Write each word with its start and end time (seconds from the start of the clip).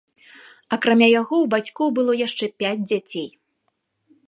Акрамя 0.77 1.09
яго, 1.21 1.35
у 1.43 1.49
бацькоў 1.53 1.87
было 1.99 2.17
яшчэ 2.21 2.45
пяць 2.63 2.83
дзяцей. 2.89 3.27